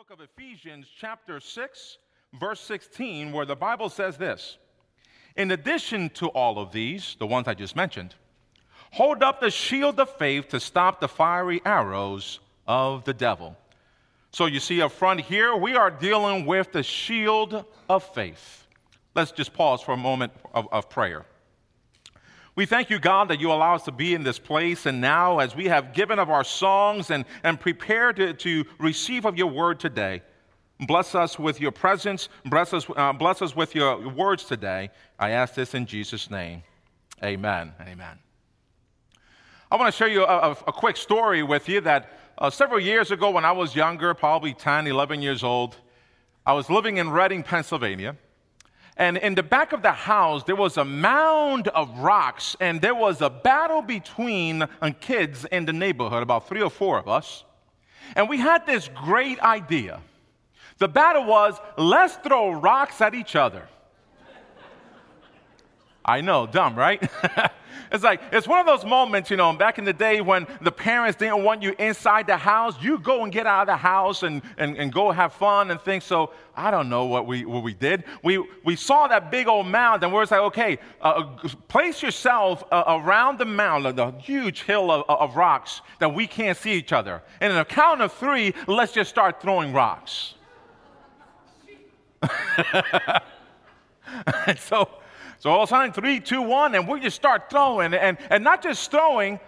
[0.00, 1.98] book of Ephesians, chapter 6,
[2.40, 4.56] verse 16, where the Bible says this
[5.36, 8.14] In addition to all of these, the ones I just mentioned,
[8.92, 13.54] hold up the shield of faith to stop the fiery arrows of the devil.
[14.30, 18.66] So you see up front here, we are dealing with the shield of faith.
[19.14, 21.26] Let's just pause for a moment of, of prayer.
[22.60, 24.84] We thank you, God, that you allow us to be in this place.
[24.84, 29.24] And now, as we have given of our songs and, and prepared to, to receive
[29.24, 30.20] of your word today,
[30.78, 34.90] bless us with your presence, bless us, uh, bless us with your words today.
[35.18, 36.62] I ask this in Jesus' name.
[37.24, 37.72] Amen.
[37.80, 38.18] Amen.
[39.70, 43.10] I want to share you a, a, quick story with you that uh, several years
[43.10, 45.78] ago, when I was younger, probably 10, 11 years old,
[46.44, 48.16] I was living in Reading, Pennsylvania.
[48.96, 52.94] And in the back of the house, there was a mound of rocks, and there
[52.94, 57.44] was a battle between uh, kids in the neighborhood, about three or four of us.
[58.16, 60.00] And we had this great idea.
[60.78, 63.68] The battle was let's throw rocks at each other.
[66.04, 67.08] I know, dumb, right?
[67.92, 70.70] It's like, it's one of those moments, you know, back in the day when the
[70.70, 74.22] parents didn't want you inside the house, you go and get out of the house
[74.22, 76.04] and, and, and go have fun and things.
[76.04, 78.04] So I don't know what we, what we did.
[78.22, 81.04] We, we saw that big old mound and we're like, okay, uh,
[81.42, 86.28] uh place yourself uh, around the mound, the huge hill of, of rocks that we
[86.28, 87.22] can't see each other.
[87.40, 90.34] And in a count of three, let's just start throwing rocks.
[94.58, 94.88] so
[95.40, 97.94] so all of a sudden, three, two, one, and we just start throwing.
[97.94, 99.40] And, and not just throwing,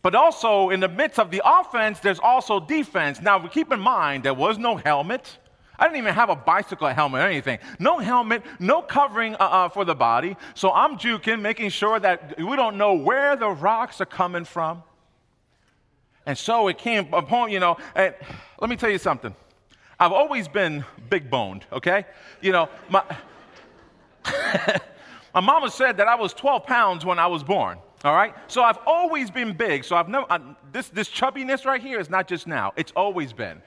[0.00, 3.20] but also in the midst of the offense, there's also defense.
[3.20, 5.38] Now, keep in mind, there was no helmet.
[5.78, 7.58] I didn't even have a bicycle helmet or anything.
[7.78, 10.34] No helmet, no covering uh, uh, for the body.
[10.54, 14.82] So I'm juking, making sure that we don't know where the rocks are coming from.
[16.24, 18.14] And so it came upon, you know, and
[18.58, 19.34] let me tell you something.
[20.00, 22.06] I've always been big boned, okay?
[22.40, 23.04] You know, my.
[25.34, 27.78] My mama said that I was 12 pounds when I was born.
[28.04, 28.34] All right?
[28.46, 29.82] So I've always been big.
[29.84, 30.38] So I've never, I,
[30.72, 33.60] this, this chubbiness right here is not just now, it's always been.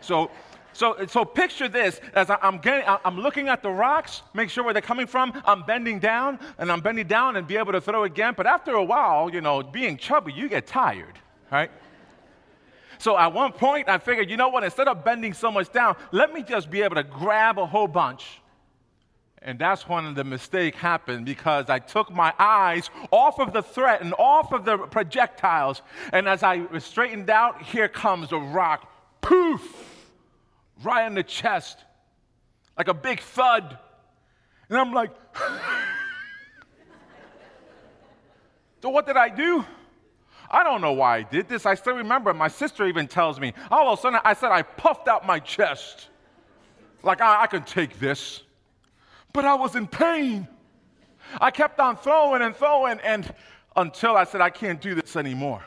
[0.00, 0.30] So,
[0.72, 4.62] so, so picture this as I, am getting, I'm looking at the rocks, make sure
[4.62, 5.32] where they're coming from.
[5.44, 8.34] I'm bending down and I'm bending down and be able to throw again.
[8.36, 11.18] But after a while, you know, being chubby, you get tired,
[11.50, 11.70] right?
[12.98, 14.62] So at one point, I figured, you know what?
[14.62, 17.88] Instead of bending so much down, let me just be able to grab a whole
[17.88, 18.40] bunch
[19.42, 24.00] and that's when the mistake happened because I took my eyes off of the threat
[24.00, 25.82] and off of the projectiles.
[26.12, 28.90] And as I straightened out, here comes a rock,
[29.20, 29.62] poof,
[30.82, 31.78] right in the chest,
[32.76, 33.78] like a big thud.
[34.68, 35.12] And I'm like,
[38.82, 39.64] so what did I do?
[40.50, 41.66] I don't know why I did this.
[41.66, 42.32] I still remember.
[42.34, 43.52] My sister even tells me.
[43.70, 46.08] All of a sudden, I said I puffed out my chest.
[47.02, 48.42] Like, I, I can take this
[49.32, 50.48] but I was in pain.
[51.40, 53.32] I kept on throwing and throwing and
[53.76, 55.62] until I said, I can't do this anymore.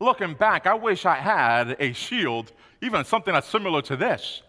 [0.00, 4.42] Looking back, I wish I had a shield, even something that's similar to this.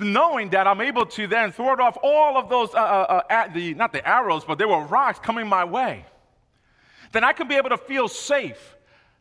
[0.00, 3.74] Knowing that I'm able to then thwart off all of those, uh, uh, uh, the,
[3.74, 6.06] not the arrows, but there were rocks coming my way.
[7.12, 8.76] Then I can be able to feel safe.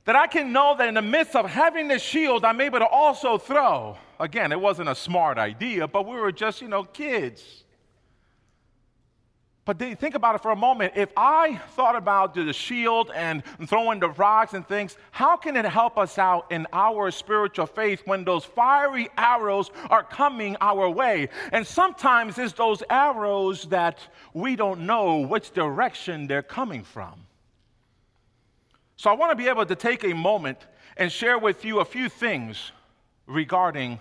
[0.06, 2.88] That I can know that in the midst of having this shield, I'm able to
[2.88, 3.98] also throw.
[4.22, 7.64] Again, it wasn't a smart idea, but we were just, you know, kids.
[9.66, 10.94] But think about it for a moment.
[10.96, 15.66] If I thought about the shield and throwing the rocks and things, how can it
[15.66, 21.30] help us out in our spiritual faith when those fiery arrows are coming our way?
[21.52, 24.00] And sometimes it's those arrows that
[24.34, 27.14] we don't know which direction they're coming from.
[28.98, 30.60] So I want to be able to take a moment
[30.98, 32.72] and share with you a few things
[33.26, 34.00] regarding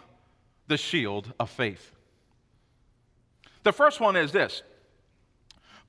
[0.70, 1.94] the shield of faith.
[3.64, 4.62] The first one is this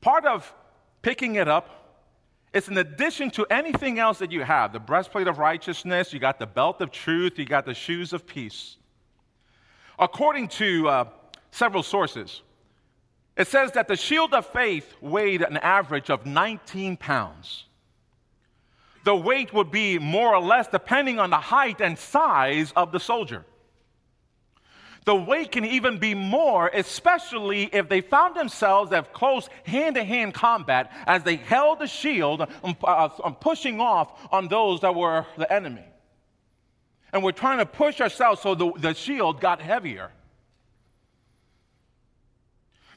[0.01, 0.51] Part of
[1.03, 1.77] picking it up
[2.51, 6.39] is in addition to anything else that you have the breastplate of righteousness, you got
[6.39, 8.77] the belt of truth, you got the shoes of peace.
[9.99, 11.05] According to uh,
[11.51, 12.41] several sources,
[13.37, 17.65] it says that the shield of faith weighed an average of 19 pounds.
[19.03, 22.99] The weight would be more or less depending on the height and size of the
[22.99, 23.45] soldier.
[25.05, 30.03] The weight can even be more, especially if they found themselves at close hand to
[30.03, 34.93] hand combat as they held the shield um, uh, um, pushing off on those that
[34.93, 35.83] were the enemy.
[37.11, 40.11] And we're trying to push ourselves so the, the shield got heavier.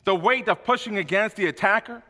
[0.05, 2.03] The weight of pushing against the attacker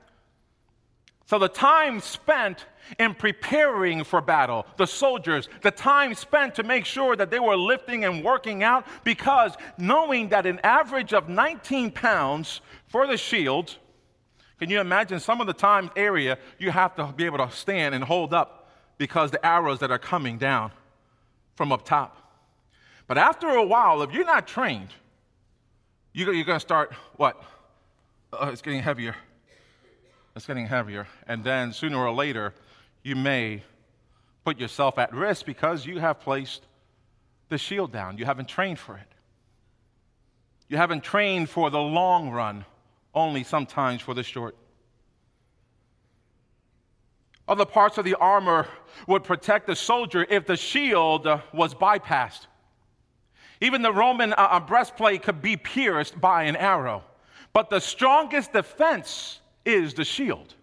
[1.26, 2.66] So the time spent
[2.98, 7.56] in preparing for battle, the soldiers, the time spent to make sure that they were
[7.56, 13.76] lifting and working out, because knowing that an average of 19 pounds for the shield,
[14.58, 17.94] can you imagine some of the time area you have to be able to stand
[17.94, 18.64] and hold up
[18.98, 20.70] because the arrows that are coming down
[21.56, 22.16] from up top.
[23.06, 24.88] But after a while, if you're not trained,
[26.12, 27.42] you're going to start what?
[28.32, 29.14] Uh, it's getting heavier.
[30.34, 31.06] It's getting heavier.
[31.26, 32.54] And then sooner or later,
[33.04, 33.62] you may
[34.44, 36.66] put yourself at risk because you have placed
[37.50, 38.18] the shield down.
[38.18, 39.06] You haven't trained for it.
[40.68, 42.64] You haven't trained for the long run,
[43.14, 44.56] only sometimes for the short.
[47.46, 48.66] Other parts of the armor
[49.06, 52.46] would protect the soldier if the shield was bypassed.
[53.60, 57.04] Even the Roman uh, uh breastplate could be pierced by an arrow.
[57.52, 60.54] But the strongest defense is the shield.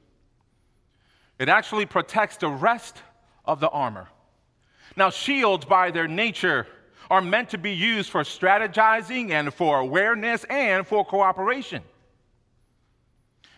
[1.42, 3.02] It actually protects the rest
[3.46, 4.08] of the armor.
[4.96, 6.68] Now, shields, by their nature,
[7.10, 11.82] are meant to be used for strategizing and for awareness and for cooperation.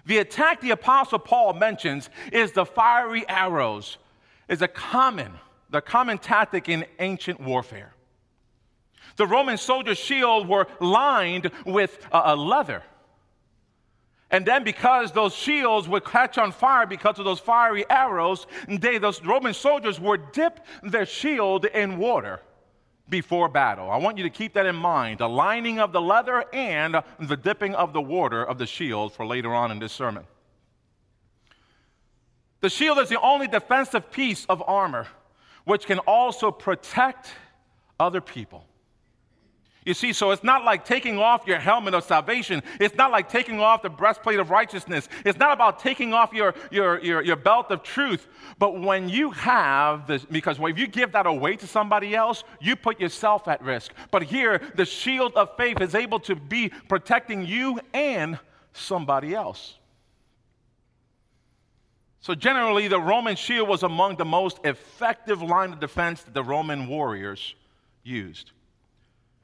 [0.06, 3.98] The attack the Apostle Paul mentions is the fiery arrows,
[4.48, 5.34] is a common,
[5.70, 7.94] the common tactic in ancient warfare.
[9.18, 12.82] The Roman soldiers' shield were lined with uh, a leather.
[14.34, 18.98] And then, because those shields would catch on fire because of those fiery arrows, they,
[18.98, 22.42] those Roman soldiers would dip their shield in water
[23.08, 23.92] before battle.
[23.92, 27.38] I want you to keep that in mind the lining of the leather and the
[27.38, 30.26] dipping of the water of the shield for later on in this sermon.
[32.62, 35.06] The shield is the only defensive piece of armor
[35.64, 37.30] which can also protect
[38.00, 38.66] other people.
[39.86, 42.64] You see, so it's not like taking off your helmet of salvation.
[42.80, 45.10] It's not like taking off the breastplate of righteousness.
[45.26, 48.28] It's not about taking off your, your, your, your belt of truth.
[48.60, 52.76] But when you have this, because if you give that away to somebody else, you
[52.76, 53.92] put yourself at risk.
[54.10, 58.40] But here, the shield of faith is able to be protecting you and
[58.72, 59.76] somebody else.
[62.22, 66.44] So, generally, the Roman shield was among the most effective line of defense that the
[66.44, 67.54] Roman warriors
[68.02, 68.52] used.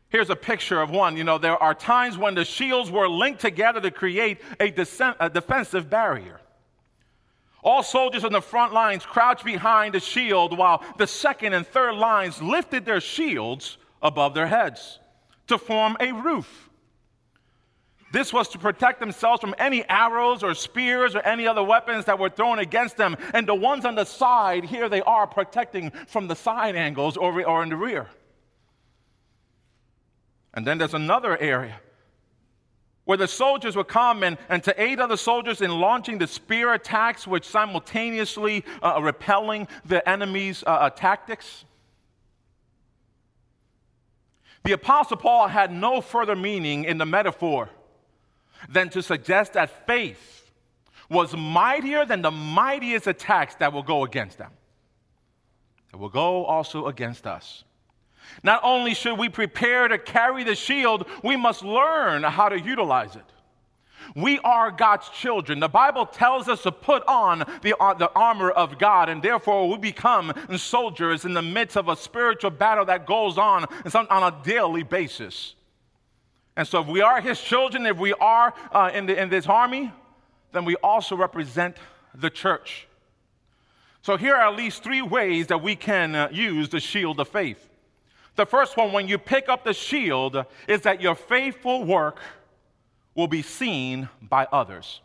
[0.09, 1.15] Here's a picture of one.
[1.17, 4.73] You know, there are times when the shields were linked together to create a,
[5.19, 6.39] a defensive barrier.
[7.61, 11.95] All soldiers on the front lines crouched behind the shield while the second and third
[11.95, 14.99] lines lifted their shields above their heads
[15.47, 16.69] to form a roof.
[18.11, 22.17] This was to protect themselves from any arrows or spears or any other weapons that
[22.17, 23.15] were thrown against them.
[23.35, 27.45] And the ones on the side, here they are protecting from the side angles or,
[27.45, 28.07] or in the rear.
[30.59, 31.79] And then there's another area
[33.05, 36.73] where the soldiers would come and, and to aid other soldiers in launching the spear
[36.73, 41.63] attacks, which simultaneously uh, repelling the enemy's uh, uh, tactics.
[44.65, 47.69] The Apostle Paul had no further meaning in the metaphor
[48.67, 50.51] than to suggest that faith
[51.09, 54.51] was mightier than the mightiest attacks that will go against them,
[55.93, 57.63] that will go also against us.
[58.43, 63.15] Not only should we prepare to carry the shield, we must learn how to utilize
[63.15, 63.25] it.
[64.15, 65.59] We are God's children.
[65.59, 69.69] The Bible tells us to put on the, uh, the armor of God, and therefore
[69.69, 73.65] we become soldiers in the midst of a spiritual battle that goes on
[73.95, 75.55] on a daily basis.
[76.55, 79.47] And so, if we are His children, if we are uh, in, the, in this
[79.47, 79.93] army,
[80.51, 81.77] then we also represent
[82.13, 82.87] the church.
[84.01, 87.27] So, here are at least three ways that we can uh, use the shield of
[87.27, 87.68] faith.
[88.35, 92.19] The first one, when you pick up the shield, is that your faithful work
[93.15, 95.01] will be seen by others.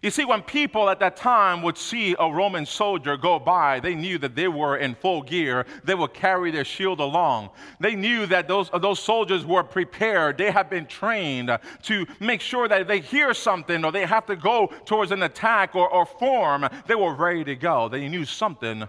[0.00, 3.96] You see, when people at that time would see a Roman soldier go by, they
[3.96, 5.66] knew that they were in full gear.
[5.82, 7.50] They would carry their shield along.
[7.80, 10.38] They knew that those, those soldiers were prepared.
[10.38, 11.50] They had been trained
[11.82, 15.24] to make sure that if they hear something or they have to go towards an
[15.24, 17.88] attack or, or form, they were ready to go.
[17.88, 18.86] They knew something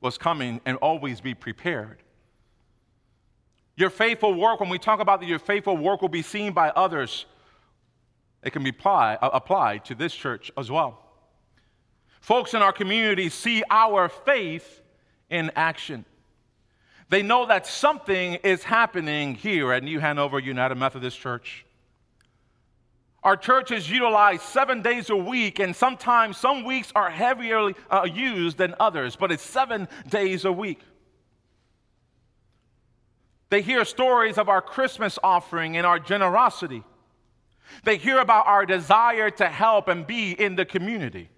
[0.00, 2.02] was coming and always be prepared.
[3.78, 6.70] Your faithful work, when we talk about that your faithful work will be seen by
[6.70, 7.26] others,
[8.42, 10.98] it can be apply, applied to this church as well.
[12.20, 14.82] Folks in our community see our faith
[15.30, 16.04] in action.
[17.08, 21.64] They know that something is happening here at New Hanover United Methodist Church.
[23.22, 28.08] Our church is utilized seven days a week, and sometimes some weeks are heavier uh,
[28.12, 30.80] used than others, but it's seven days a week.
[33.50, 36.82] They hear stories of our Christmas offering and our generosity.
[37.84, 41.30] They hear about our desire to help and be in the community.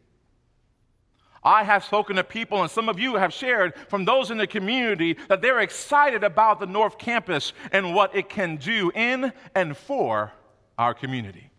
[1.42, 4.46] I have spoken to people, and some of you have shared from those in the
[4.46, 9.76] community that they're excited about the North Campus and what it can do in and
[9.76, 10.32] for
[10.76, 11.50] our community.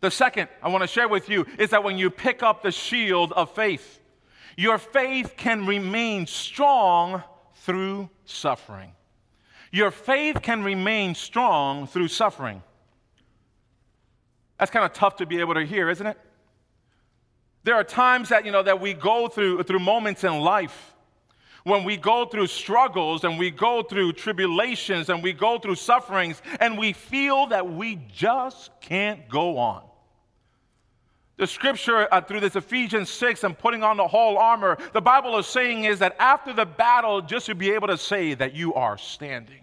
[0.00, 2.70] The second I want to share with you is that when you pick up the
[2.70, 3.98] shield of faith,
[4.56, 7.22] your faith can remain strong
[7.66, 8.92] through suffering.
[9.72, 12.62] Your faith can remain strong through suffering.
[14.58, 16.16] That's kind of tough to be able to hear, isn't it?
[17.64, 20.94] There are times that, you know, that we go through, through moments in life
[21.64, 26.40] when we go through struggles and we go through tribulations and we go through sufferings
[26.60, 29.82] and we feel that we just can't go on.
[31.38, 35.36] The scripture uh, through this Ephesians 6 and putting on the whole armor, the Bible
[35.38, 38.72] is saying is that after the battle, just to be able to say that you
[38.74, 39.60] are standing.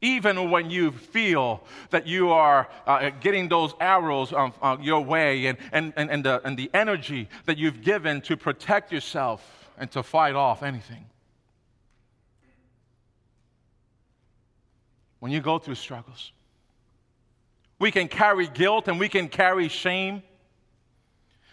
[0.00, 5.46] Even when you feel that you are uh, getting those arrows um, uh, your way
[5.46, 9.90] and, and, and, and, the, and the energy that you've given to protect yourself and
[9.90, 11.04] to fight off anything.
[15.18, 16.32] When you go through struggles,
[17.78, 20.22] we can carry guilt and we can carry shame.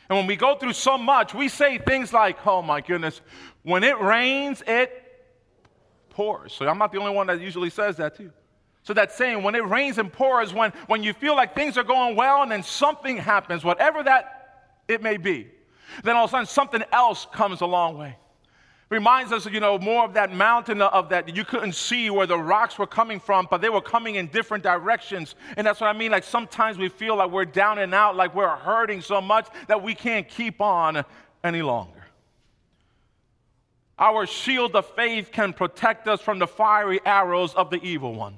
[0.10, 3.22] And when we go through so much, we say things like, oh my goodness,
[3.64, 5.02] when it rains, it
[6.10, 6.54] pours.
[6.54, 8.32] So I'm not the only one that usually says that too.
[8.84, 11.84] So that saying, when it rains and pours, when, when you feel like things are
[11.84, 15.48] going well and then something happens, whatever that it may be,
[16.04, 18.16] then all of a sudden something else comes a long way.
[18.90, 22.38] Reminds us, you know, more of that mountain of that you couldn't see where the
[22.38, 25.34] rocks were coming from, but they were coming in different directions.
[25.58, 26.12] And that's what I mean.
[26.12, 29.82] Like sometimes we feel like we're down and out, like we're hurting so much that
[29.82, 31.04] we can't keep on
[31.44, 32.06] any longer.
[33.98, 38.38] Our shield of faith can protect us from the fiery arrows of the evil one.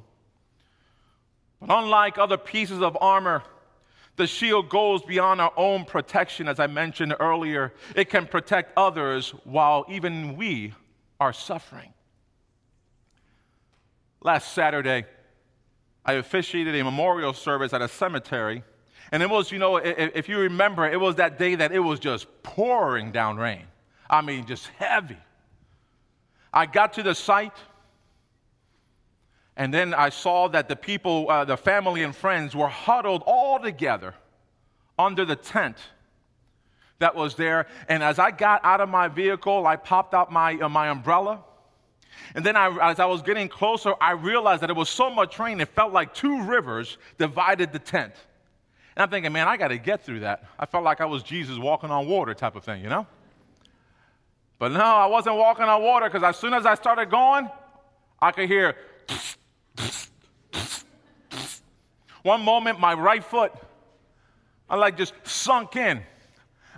[1.59, 3.43] But unlike other pieces of armor,
[4.17, 7.73] the shield goes beyond our own protection, as I mentioned earlier.
[7.95, 10.73] It can protect others while even we
[11.19, 11.93] are suffering.
[14.21, 15.05] Last Saturday,
[16.03, 18.63] I officiated a memorial service at a cemetery.
[19.11, 21.99] And it was, you know, if you remember, it was that day that it was
[21.99, 23.63] just pouring down rain.
[24.09, 25.17] I mean, just heavy.
[26.51, 27.53] I got to the site,
[29.57, 33.59] and then I saw that the people, uh, the family and friends, were huddled all
[33.59, 34.13] together
[34.99, 35.77] under the tent
[36.99, 37.65] that was there.
[37.89, 41.43] And as I got out of my vehicle, I popped out my, uh, my umbrella.
[42.35, 45.39] And then I, as I was getting closer, I realized that it was so much
[45.39, 48.13] rain, it felt like two rivers divided the tent.
[48.95, 50.45] And I'm thinking, man, I got to get through that.
[50.59, 53.07] I felt like I was Jesus walking on water type of thing, you know?
[54.59, 57.49] But no, I wasn't walking on water because as soon as I started going,
[58.21, 58.75] I could hear.
[62.23, 63.53] One moment, my right foot,
[64.69, 66.01] I like just sunk in.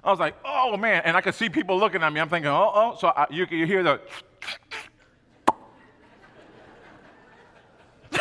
[0.03, 1.01] I was like, oh man.
[1.05, 2.19] And I could see people looking at me.
[2.19, 2.95] I'm thinking, oh, oh.
[2.99, 3.99] So I, you, you hear the.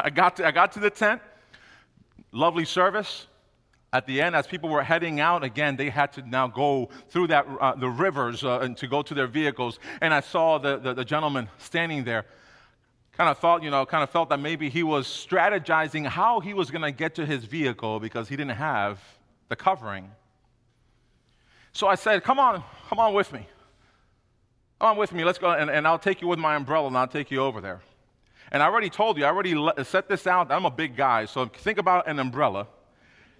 [0.00, 1.22] I got, to, I got to the tent.
[2.32, 3.26] Lovely service
[3.92, 7.28] at the end, as people were heading out again, they had to now go through
[7.28, 9.78] that, uh, the rivers uh, and to go to their vehicles.
[10.02, 12.26] And I saw the, the, the gentleman standing there.
[13.12, 16.54] Kind of thought, you know, kind of felt that maybe he was strategizing how he
[16.54, 19.00] was going to get to his vehicle because he didn't have
[19.48, 20.10] the covering.
[21.72, 23.46] So I said, Come on, come on with me.
[24.78, 25.24] Come on with me.
[25.24, 25.50] Let's go.
[25.50, 27.80] And, and I'll take you with my umbrella and I'll take you over there.
[28.52, 30.52] And I already told you, I already set this out.
[30.52, 31.24] I'm a big guy.
[31.24, 32.68] So think about an umbrella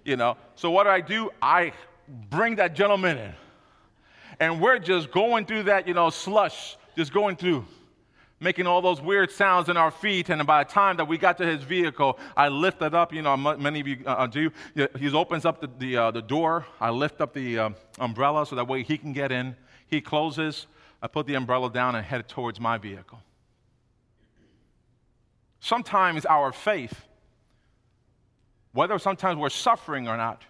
[0.05, 0.37] you know.
[0.55, 1.29] So what do I do?
[1.41, 1.73] I
[2.29, 3.33] bring that gentleman in.
[4.39, 7.65] And we're just going through that, you know, slush, just going through,
[8.39, 10.29] making all those weird sounds in our feet.
[10.29, 13.35] And by the time that we got to his vehicle, I lifted up, you know,
[13.35, 14.51] many of you uh, do.
[14.97, 16.65] He opens up the, the, uh, the, door.
[16.79, 19.55] I lift up the uh, umbrella so that way he can get in.
[19.87, 20.67] He closes.
[21.01, 23.19] I put the umbrella down and head towards my vehicle.
[25.59, 26.93] Sometimes our faith
[28.73, 30.43] whether sometimes we're suffering or not,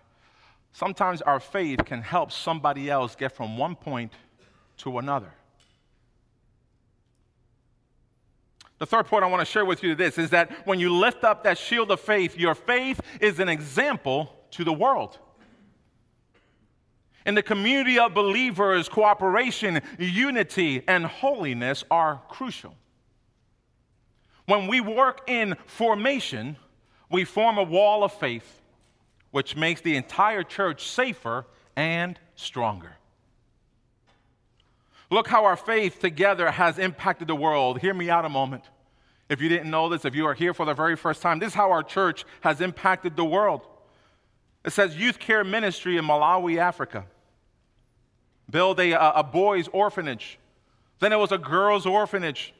[0.73, 4.11] sometimes our faith can help somebody else get from one point
[4.77, 5.31] to another.
[8.79, 11.25] The third point I want to share with you this is that when you lift
[11.25, 15.19] up that shield of faith, your faith is an example to the world.
[17.25, 22.73] In the community of believers, cooperation, unity, and holiness are crucial.
[24.45, 26.55] When we work in formation,
[27.09, 28.61] we form a wall of faith
[29.31, 32.95] which makes the entire church safer and stronger.
[35.11, 37.79] Look how our faith together has impacted the world.
[37.79, 38.63] Hear me out a moment.
[39.27, 41.49] If you didn't know this, if you are here for the very first time, this
[41.49, 43.61] is how our church has impacted the world.
[44.65, 47.05] It says youth care ministry in Malawi, Africa.
[48.49, 50.39] Build a, a boys' orphanage.
[50.99, 52.53] Then it was a girls' orphanage.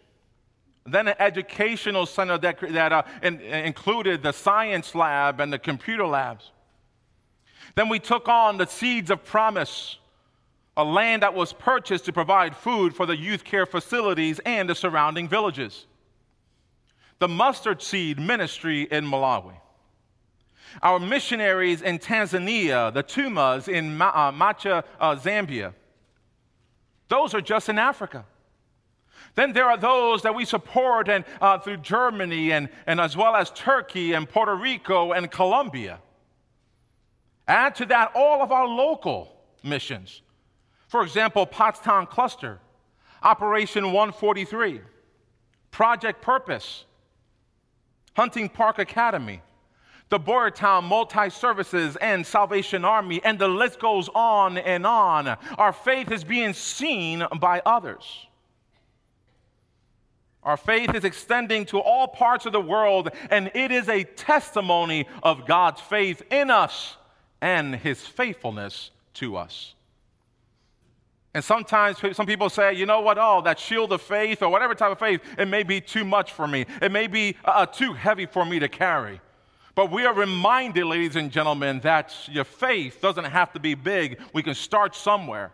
[0.86, 6.06] Then an educational center that, that uh, in, included the science lab and the computer
[6.06, 6.52] labs.
[7.76, 9.98] Then we took on the Seeds of Promise,
[10.76, 14.76] a land that was purchased to provide food for the youth care facilities and the
[14.76, 15.86] surrounding villages.
[17.20, 19.56] The Mustard Seed Ministry in Malawi.
[20.82, 25.74] Our missionaries in Tanzania, the Tumas in Ma- uh, Macha, uh, Zambia.
[27.10, 28.26] Those are just in Africa.
[29.40, 33.38] Then there are those that we support and, uh, through Germany and, and as well
[33.38, 36.00] as Turkey and Puerto Rico and Colombia.
[37.48, 40.24] Add to that all of our local missions.
[40.90, 42.60] For example, Pottstown Cluster,
[43.24, 44.82] Operation 143,
[45.72, 46.84] Project Purpose,
[48.18, 49.42] Hunting Park Academy,
[50.10, 55.30] the Boyertown Multi Services and Salvation Army, and the list goes on and on.
[55.58, 58.26] Our faith is being seen by others.
[60.44, 65.08] Our faith is extending to all parts of the world, and it is a testimony
[65.22, 66.96] of God's faith in us
[67.42, 69.74] and his faithfulness to us.
[71.34, 74.74] And sometimes some people say, you know what, oh, that shield of faith or whatever
[74.74, 76.66] type of faith, it may be too much for me.
[76.82, 79.22] It may be uh, too heavy for me to carry.
[79.76, 84.20] But we are reminded, ladies and gentlemen, that your faith doesn't have to be big.
[84.34, 85.52] We can start somewhere.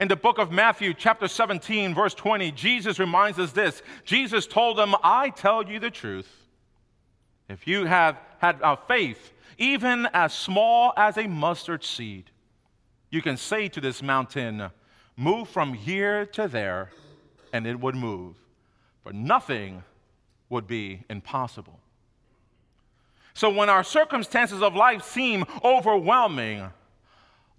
[0.00, 4.78] In the book of Matthew, chapter 17, verse 20, Jesus reminds us this Jesus told
[4.78, 6.28] them, I tell you the truth.
[7.50, 12.30] If you have had a faith even as small as a mustard seed,
[13.10, 14.70] you can say to this mountain,
[15.18, 16.90] Move from here to there,
[17.52, 18.36] and it would move.
[19.02, 19.82] For nothing
[20.48, 21.78] would be impossible.
[23.34, 26.70] So when our circumstances of life seem overwhelming,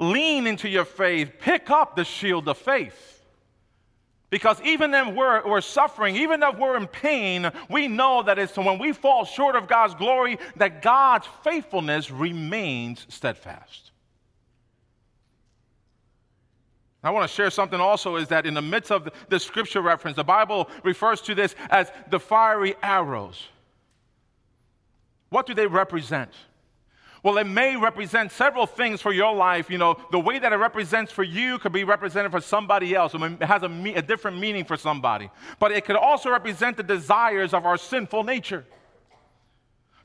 [0.01, 3.23] lean into your faith, pick up the shield of faith.
[4.31, 8.57] Because even if we're, we're suffering, even if we're in pain, we know that it's
[8.57, 13.91] when we fall short of God's glory that God's faithfulness remains steadfast.
[17.03, 20.15] I want to share something also is that in the midst of the scripture reference,
[20.15, 23.43] the Bible refers to this as the fiery arrows.
[25.29, 26.31] What do they represent?
[27.23, 29.69] Well, it may represent several things for your life.
[29.69, 33.13] You know, the way that it represents for you could be represented for somebody else.
[33.13, 35.29] It has a, a different meaning for somebody.
[35.59, 38.65] But it could also represent the desires of our sinful nature.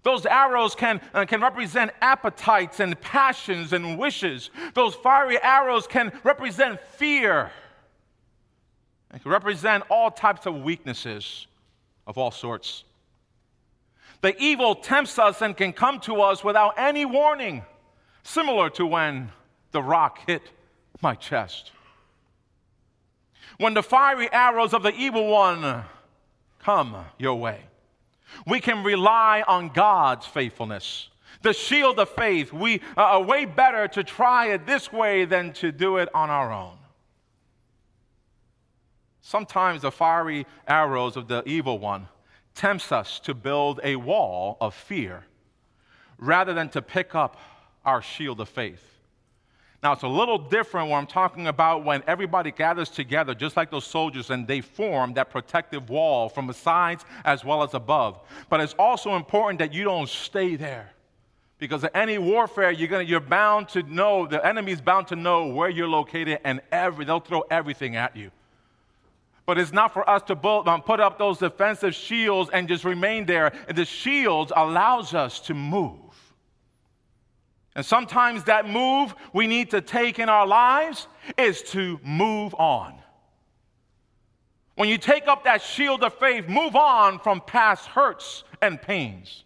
[0.03, 4.51] Those arrows can, uh, can represent appetites and passions and wishes.
[4.75, 7.51] Those fiery arrows can represent fear.
[9.13, 11.47] It can represent all types of weaknesses
[12.07, 12.85] of all sorts.
[14.21, 17.65] The evil tempts us and can come to us without any warning,
[18.23, 19.31] similar to when
[19.73, 20.43] the rock hit
[21.03, 21.73] my chest.
[23.59, 25.85] When the fiery arrows of the evil one
[26.59, 27.61] come your way,
[28.47, 31.09] we can rely on God's faithfulness.
[31.43, 35.53] The shield of faith, we uh, are way better to try it this way than
[35.55, 36.77] to do it on our own.
[39.21, 42.09] Sometimes the fiery arrows of the evil one
[42.57, 45.25] tempts us to build a wall of fear
[46.19, 47.37] rather than to pick up
[47.85, 48.83] our shield of faith.
[49.83, 53.71] Now, it's a little different when I'm talking about when everybody gathers together, just like
[53.71, 58.19] those soldiers, and they form that protective wall from the sides as well as above.
[58.49, 60.91] But it's also important that you don't stay there.
[61.59, 65.47] Because in any warfare, you're, gonna, you're bound to know, the enemy's bound to know
[65.47, 68.31] where you're located, and every, they'll throw everything at you.
[69.47, 73.27] But it's not for us to um, put up those defensive shields and just remain
[73.27, 73.53] there.
[73.73, 76.01] The shields allows us to move.
[77.77, 81.07] And sometimes that move we need to take in our lives
[81.39, 82.95] is to move on.
[84.75, 89.45] When you take up that shield of faith, move on from past hurts and pains.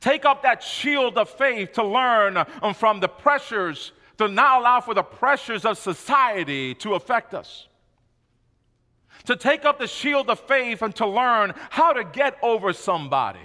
[0.00, 4.80] Take up that shield of faith to learn um, from the pressures, to not allow
[4.80, 7.66] for the pressures of society to affect us
[9.24, 13.40] to take up the shield of faith and to learn how to get over somebody,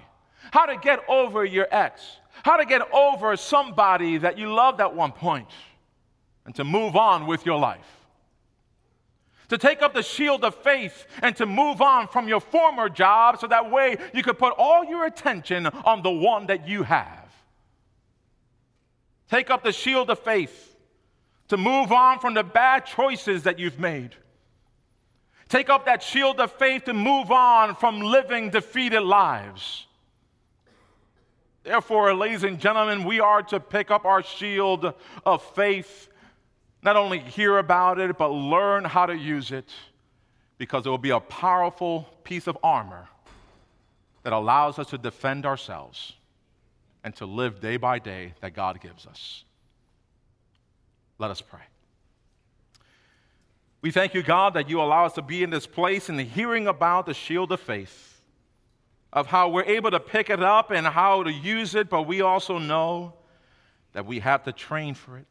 [0.51, 2.01] how to get over your ex,
[2.43, 5.47] how to get over somebody that you loved at one point,
[6.45, 7.85] and to move on with your life.
[9.49, 13.39] To take up the shield of faith and to move on from your former job
[13.39, 17.29] so that way you could put all your attention on the one that you have.
[19.27, 20.75] Take up the shield of faith
[21.47, 24.15] to move on from the bad choices that you've made
[25.49, 29.87] Take up that shield of faith and move on from living defeated lives.
[31.63, 34.93] Therefore, ladies and gentlemen, we are to pick up our shield
[35.25, 36.09] of faith,
[36.83, 39.69] not only hear about it, but learn how to use it,
[40.59, 43.09] because it will be a powerful piece of armor
[44.23, 46.13] that allows us to defend ourselves
[47.03, 49.43] and to live day by day that God gives us.
[51.17, 51.61] Let us pray.
[53.81, 56.67] We thank you, God, that you allow us to be in this place and hearing
[56.67, 58.21] about the shield of faith,
[59.13, 62.21] of how we're able to pick it up and how to use it, but we
[62.21, 63.13] also know
[63.93, 65.25] that we have to train for it.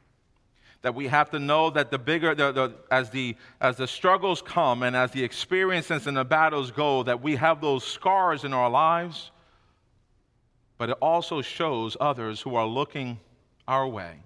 [0.81, 4.41] That we have to know that the bigger, the, the, as, the, as the struggles
[4.41, 8.55] come and as the experiences and the battles go, that we have those scars in
[8.55, 9.31] our lives,
[10.79, 13.19] but it also shows others who are looking
[13.67, 14.21] our way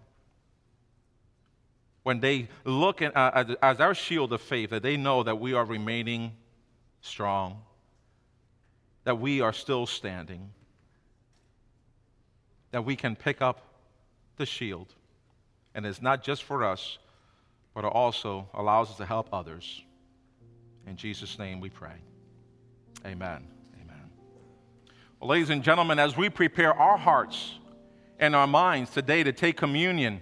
[2.02, 5.54] when they look at, uh, as our shield of faith, that they know that we
[5.54, 6.32] are remaining
[7.00, 7.62] strong,
[9.04, 10.50] that we are still standing,
[12.72, 13.62] that we can pick up
[14.36, 14.94] the shield.
[15.74, 16.98] And it's not just for us,
[17.74, 19.82] but it also allows us to help others.
[20.86, 21.94] In Jesus' name we pray.
[23.06, 23.46] Amen.
[23.80, 24.10] Amen.
[25.20, 27.58] Well, ladies and gentlemen, as we prepare our hearts
[28.18, 30.20] and our minds today to take communion,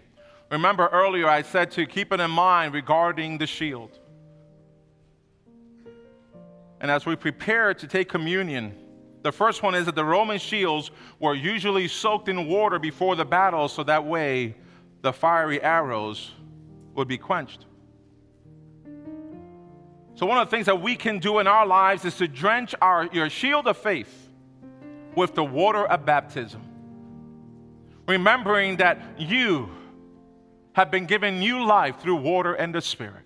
[0.50, 3.98] Remember earlier I said to keep it in mind regarding the shield.
[6.80, 8.74] And as we prepare to take communion,
[9.22, 13.24] the first one is that the Roman shields were usually soaked in water before the
[13.24, 14.56] battle so that way
[15.02, 16.32] the fiery arrows
[16.94, 17.66] would be quenched.
[20.14, 22.74] So, one of the things that we can do in our lives is to drench
[22.82, 24.28] our, your shield of faith
[25.14, 26.62] with the water of baptism.
[28.06, 29.70] Remembering that you
[30.74, 33.24] have been given new life through water and the Spirit.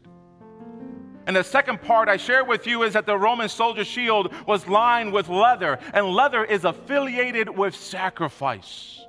[1.26, 4.66] And the second part I share with you is that the Roman soldier shield was
[4.66, 9.00] lined with leather, and leather is affiliated with sacrifice.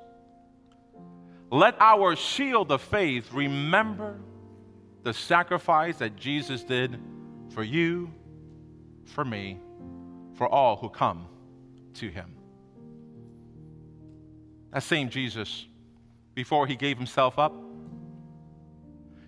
[1.52, 4.20] Let our shield of faith remember
[5.04, 7.00] the sacrifice that Jesus did
[7.54, 8.12] for you,
[9.06, 9.60] for me,
[10.36, 11.28] for all who come
[11.96, 12.34] to him.
[14.72, 15.68] That same Jesus,
[16.34, 17.54] before he gave himself up,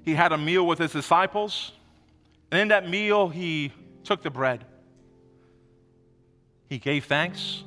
[0.08, 1.74] he had a meal with his disciples.
[2.50, 3.74] And in that meal, he
[4.06, 4.64] took the bread.
[6.70, 7.62] He gave thanks.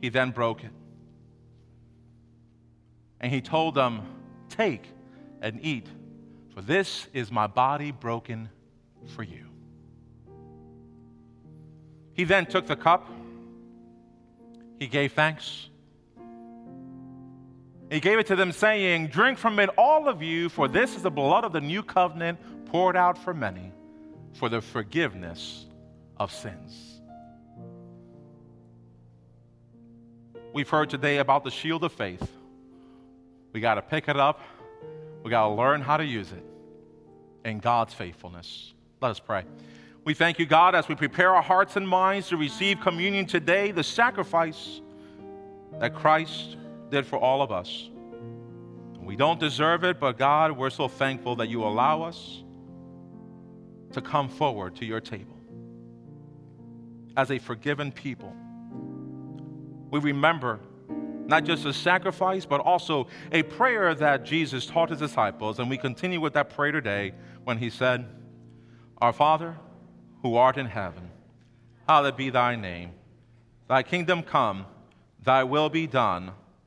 [0.00, 0.72] He then broke it.
[3.20, 4.02] And he told them,
[4.48, 4.82] Take
[5.40, 5.86] and eat,
[6.52, 8.48] for this is my body broken
[9.14, 9.46] for you.
[12.14, 13.08] He then took the cup.
[14.80, 15.68] He gave thanks.
[17.92, 21.02] He gave it to them, saying, Drink from it, all of you, for this is
[21.02, 23.70] the blood of the new covenant poured out for many
[24.32, 25.66] for the forgiveness
[26.16, 27.02] of sins.
[30.54, 32.26] We've heard today about the shield of faith.
[33.52, 34.40] We got to pick it up,
[35.22, 36.44] we got to learn how to use it
[37.44, 38.72] in God's faithfulness.
[39.02, 39.44] Let us pray.
[40.06, 43.70] We thank you, God, as we prepare our hearts and minds to receive communion today,
[43.70, 44.80] the sacrifice
[45.78, 46.56] that Christ
[46.92, 47.88] did for all of us.
[49.00, 52.44] We don't deserve it, but God, we're so thankful that you allow us
[53.92, 55.36] to come forward to your table
[57.16, 58.32] as a forgiven people.
[59.90, 60.60] We remember
[61.26, 65.58] not just a sacrifice, but also a prayer that Jesus taught his disciples.
[65.58, 67.12] And we continue with that prayer today
[67.44, 68.06] when he said,
[68.98, 69.56] Our Father,
[70.22, 71.10] who art in heaven,
[71.88, 72.90] hallowed be thy name.
[73.68, 74.66] Thy kingdom come,
[75.22, 76.32] thy will be done